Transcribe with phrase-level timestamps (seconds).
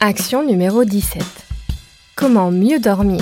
[0.00, 1.24] Action numéro 17.
[2.14, 3.20] Comment mieux dormir?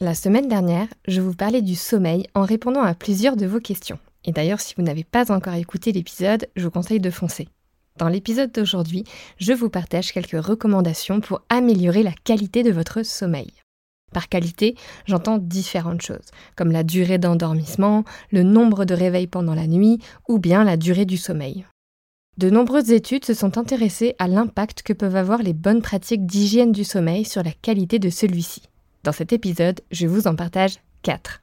[0.00, 3.98] La semaine dernière, je vous parlais du sommeil en répondant à plusieurs de vos questions.
[4.24, 7.48] Et d'ailleurs, si vous n'avez pas encore écouté l'épisode, je vous conseille de foncer.
[7.98, 9.04] Dans l'épisode d'aujourd'hui,
[9.36, 13.52] je vous partage quelques recommandations pour améliorer la qualité de votre sommeil.
[14.14, 14.74] Par qualité,
[15.04, 19.98] j'entends différentes choses, comme la durée d'endormissement, le nombre de réveils pendant la nuit
[20.30, 21.66] ou bien la durée du sommeil.
[22.38, 26.72] De nombreuses études se sont intéressées à l'impact que peuvent avoir les bonnes pratiques d'hygiène
[26.72, 28.62] du sommeil sur la qualité de celui-ci.
[29.04, 31.42] Dans cet épisode, je vous en partage 4.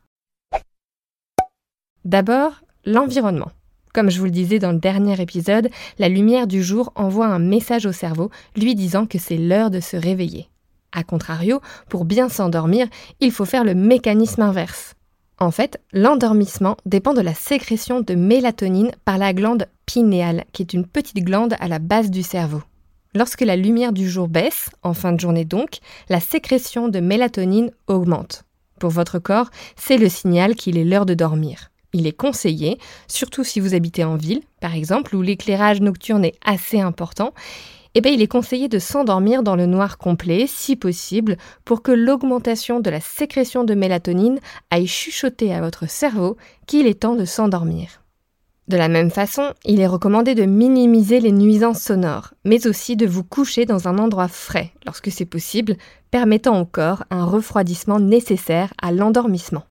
[2.06, 3.52] D'abord, l'environnement.
[3.94, 7.40] Comme je vous le disais dans le dernier épisode, la lumière du jour envoie un
[7.40, 10.50] message au cerveau lui disant que c'est l'heure de se réveiller.
[10.92, 12.88] A contrario, pour bien s'endormir,
[13.20, 14.96] il faut faire le mécanisme inverse.
[15.40, 20.74] En fait, l'endormissement dépend de la sécrétion de mélatonine par la glande pinéale, qui est
[20.74, 22.62] une petite glande à la base du cerveau.
[23.16, 25.80] Lorsque la lumière du jour baisse, en fin de journée donc,
[26.10, 28.44] la sécrétion de mélatonine augmente.
[28.80, 31.72] Pour votre corps, c'est le signal qu'il est l'heure de dormir.
[31.94, 36.38] Il est conseillé, surtout si vous habitez en ville, par exemple, où l'éclairage nocturne est
[36.46, 37.34] assez important,
[37.96, 41.92] eh bien, il est conseillé de s'endormir dans le noir complet, si possible, pour que
[41.92, 47.26] l'augmentation de la sécrétion de mélatonine aille chuchoter à votre cerveau qu'il est temps de
[47.26, 48.04] s'endormir.
[48.68, 53.08] De la même façon, il est recommandé de minimiser les nuisances sonores, mais aussi de
[53.08, 55.76] vous coucher dans un endroit frais, lorsque c'est possible,
[56.12, 59.64] permettant au corps un refroidissement nécessaire à l'endormissement.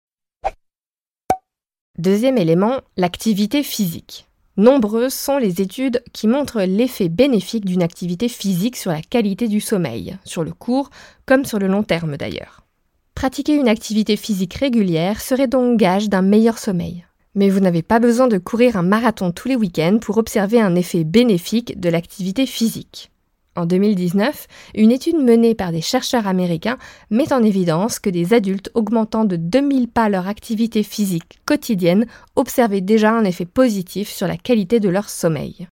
[1.96, 4.27] Deuxième élément, l'activité physique.
[4.58, 9.60] Nombreuses sont les études qui montrent l'effet bénéfique d'une activité physique sur la qualité du
[9.60, 10.90] sommeil, sur le court
[11.26, 12.66] comme sur le long terme d'ailleurs.
[13.14, 17.06] Pratiquer une activité physique régulière serait donc gage d'un meilleur sommeil.
[17.36, 20.74] Mais vous n'avez pas besoin de courir un marathon tous les week-ends pour observer un
[20.74, 23.12] effet bénéfique de l'activité physique.
[23.58, 26.78] En 2019, une étude menée par des chercheurs américains
[27.10, 32.80] met en évidence que des adultes augmentant de 2000 pas leur activité physique quotidienne observaient
[32.80, 35.66] déjà un effet positif sur la qualité de leur sommeil.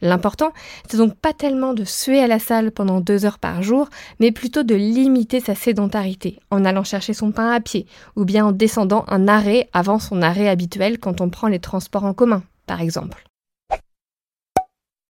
[0.00, 0.52] L'important,
[0.88, 3.88] c'est donc pas tellement de suer à la salle pendant deux heures par jour,
[4.18, 8.46] mais plutôt de limiter sa sédentarité en allant chercher son pain à pied, ou bien
[8.46, 12.42] en descendant un arrêt avant son arrêt habituel quand on prend les transports en commun,
[12.66, 13.24] par exemple.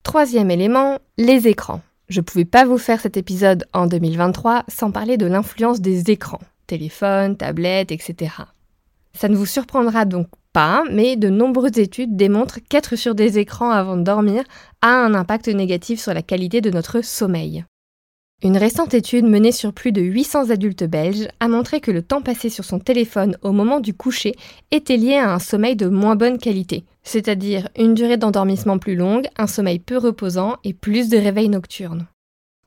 [0.02, 1.80] Troisième élément, les écrans.
[2.12, 6.10] Je ne pouvais pas vous faire cet épisode en 2023 sans parler de l'influence des
[6.10, 8.34] écrans, téléphone, tablette, etc.
[9.14, 13.70] Ça ne vous surprendra donc pas, mais de nombreuses études démontrent qu'être sur des écrans
[13.70, 14.44] avant de dormir
[14.82, 17.64] a un impact négatif sur la qualité de notre sommeil.
[18.44, 22.22] Une récente étude menée sur plus de 800 adultes belges a montré que le temps
[22.22, 24.34] passé sur son téléphone au moment du coucher
[24.72, 29.28] était lié à un sommeil de moins bonne qualité, c'est-à-dire une durée d'endormissement plus longue,
[29.36, 32.08] un sommeil peu reposant et plus de réveils nocturnes.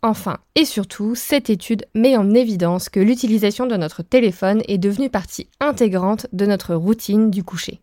[0.02, 5.10] Enfin, et surtout, cette étude met en évidence que l'utilisation de notre téléphone est devenue
[5.10, 7.82] partie intégrante de notre routine du coucher.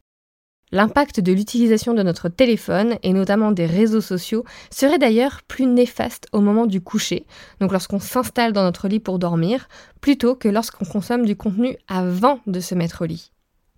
[0.74, 6.28] L'impact de l'utilisation de notre téléphone, et notamment des réseaux sociaux, serait d'ailleurs plus néfaste
[6.32, 7.26] au moment du coucher,
[7.60, 9.68] donc lorsqu'on s'installe dans notre lit pour dormir,
[10.00, 13.32] plutôt que lorsqu'on consomme du contenu avant de se mettre au lit.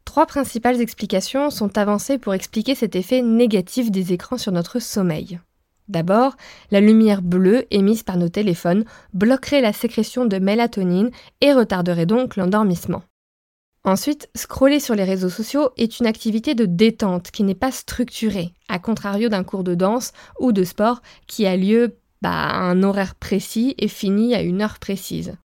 [0.04, 5.41] Trois principales explications sont avancées pour expliquer cet effet négatif des écrans sur notre sommeil.
[5.88, 6.37] D'abord,
[6.71, 11.10] la lumière bleue émise par nos téléphones bloquerait la sécrétion de mélatonine
[11.41, 13.03] et retarderait donc l'endormissement.
[13.84, 18.55] Ensuite, scroller sur les réseaux sociaux est une activité de détente qui n'est pas structurée,
[18.69, 22.83] à contrario d'un cours de danse ou de sport qui a lieu bah, à un
[22.83, 25.37] horaire précis et finit à une heure précise.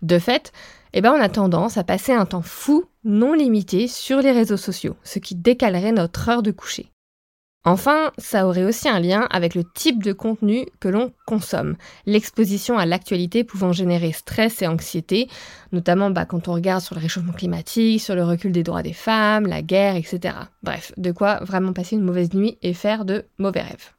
[0.00, 0.52] De fait,
[0.94, 4.56] eh ben on a tendance à passer un temps fou, non limité, sur les réseaux
[4.56, 6.90] sociaux, ce qui décalerait notre heure de coucher.
[7.64, 11.76] Enfin, ça aurait aussi un lien avec le type de contenu que l'on consomme,
[12.06, 15.28] l'exposition à l'actualité pouvant générer stress et anxiété,
[15.70, 18.94] notamment bah, quand on regarde sur le réchauffement climatique, sur le recul des droits des
[18.94, 20.34] femmes, la guerre, etc.
[20.62, 23.90] Bref, de quoi vraiment passer une mauvaise nuit et faire de mauvais rêves.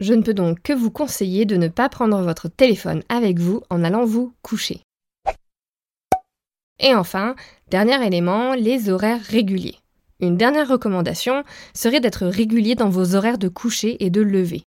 [0.00, 3.62] Je ne peux donc que vous conseiller de ne pas prendre votre téléphone avec vous
[3.70, 4.82] en allant vous coucher.
[6.78, 7.34] Et enfin,
[7.70, 9.79] dernier élément, les horaires réguliers.
[10.20, 11.44] Une dernière recommandation
[11.74, 14.62] serait d'être régulier dans vos horaires de coucher et de lever.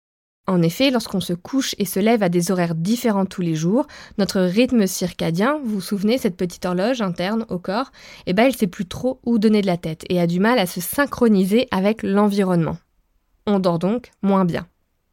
[0.47, 3.87] En effet, lorsqu'on se couche et se lève à des horaires différents tous les jours,
[4.19, 7.93] notre rythme circadien, vous vous souvenez, cette petite horloge interne au corps,
[8.26, 10.58] eh ben elle sait plus trop où donner de la tête et a du mal
[10.58, 12.79] à se synchroniser avec l'environnement.
[13.46, 14.67] On dort donc moins bien.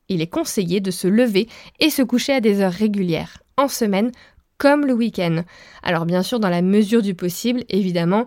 [0.10, 1.48] Il est conseillé de se lever
[1.80, 4.12] et se coucher à des heures régulières, en semaine
[4.58, 5.44] comme le week-end.
[5.84, 8.26] Alors bien sûr, dans la mesure du possible, évidemment,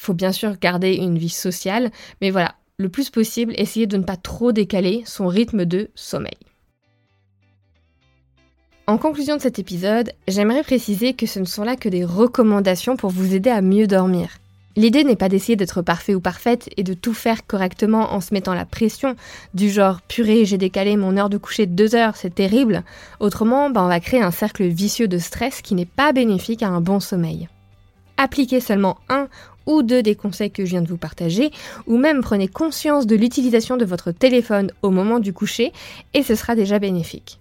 [0.00, 4.02] faut bien sûr garder une vie sociale, mais voilà, le plus possible, essayez de ne
[4.02, 6.38] pas trop décaler son rythme de sommeil.
[8.86, 12.96] En conclusion de cet épisode, j'aimerais préciser que ce ne sont là que des recommandations
[12.96, 14.30] pour vous aider à mieux dormir.
[14.74, 18.32] L'idée n'est pas d'essayer d'être parfait ou parfaite et de tout faire correctement en se
[18.32, 19.16] mettant la pression,
[19.52, 22.84] du genre purée, j'ai décalé mon heure de coucher de deux heures, c'est terrible.
[23.20, 26.68] Autrement, bah, on va créer un cercle vicieux de stress qui n'est pas bénéfique à
[26.68, 27.48] un bon sommeil.
[28.22, 29.28] Appliquez seulement un
[29.66, 31.50] ou deux des conseils que je viens de vous partager,
[31.86, 35.72] ou même prenez conscience de l'utilisation de votre téléphone au moment du coucher,
[36.14, 37.38] et ce sera déjà bénéfique.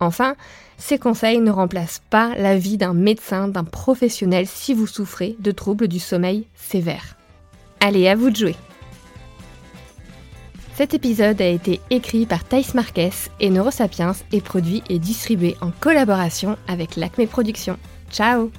[0.00, 0.34] Enfin,
[0.78, 5.88] ces conseils ne remplacent pas l'avis d'un médecin, d'un professionnel si vous souffrez de troubles
[5.88, 7.16] du sommeil sévères.
[7.80, 8.56] Allez, à vous de jouer
[10.74, 13.10] Cet épisode a été écrit par Thais Marquez
[13.40, 17.78] et Neurosapiens et produit et distribué en collaboration avec l'Acme Productions.
[18.10, 18.50] Ciao